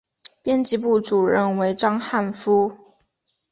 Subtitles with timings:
[0.41, 2.75] 编辑部主任为章汉夫。